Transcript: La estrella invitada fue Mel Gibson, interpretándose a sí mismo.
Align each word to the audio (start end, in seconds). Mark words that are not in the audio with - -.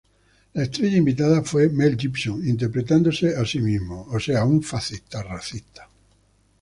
La 0.55 0.63
estrella 0.63 0.97
invitada 0.97 1.43
fue 1.43 1.69
Mel 1.69 1.95
Gibson, 1.95 2.43
interpretándose 2.47 3.35
a 3.35 3.45
sí 3.45 3.59
mismo. 3.59 4.07